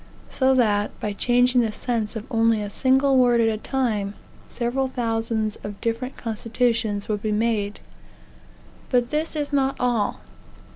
[0.31, 4.15] So that, by changing the sense of only a single word at a time,
[4.47, 7.79] several thousands of different constitutions would be made.
[8.89, 10.21] But this is not all.